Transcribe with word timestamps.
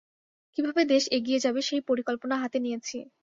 কীভাবে 0.57 0.81
দেশ 0.85 1.03
এগিয়ে 1.11 1.43
যাবে, 1.45 1.59
সেই 1.61 1.81
পরিকল্পনা 1.89 2.35
হাতে 2.41 2.57
নিয়েছি। 2.59 2.97